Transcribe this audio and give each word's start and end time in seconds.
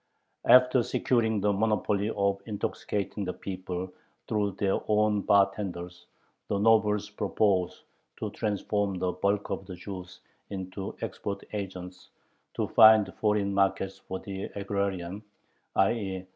After 0.45 0.81
securing 0.81 1.41
the 1.41 1.53
monopoly 1.53 2.09
of 2.09 2.41
intoxicating 2.47 3.23
the 3.23 3.33
people 3.33 3.93
through 4.27 4.53
their 4.53 4.79
own 4.87 5.21
bartenders, 5.21 6.07
the 6.47 6.57
nobles 6.57 7.11
propose 7.11 7.83
to 8.17 8.31
transform 8.31 8.95
the 8.97 9.11
bulk 9.11 9.51
of 9.51 9.67
the 9.67 9.75
Jews 9.75 10.21
into 10.49 10.97
export 11.01 11.43
agents, 11.53 12.09
to 12.55 12.67
find 12.69 13.13
foreign 13.13 13.53
markets 13.53 13.99
for 13.99 14.17
the 14.17 14.45
agrarian, 14.55 15.21
_i. 15.75 16.25